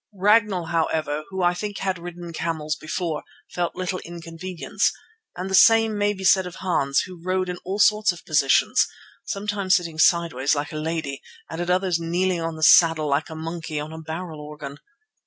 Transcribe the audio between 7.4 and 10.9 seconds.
in all sorts of positions, sometimes sideways like a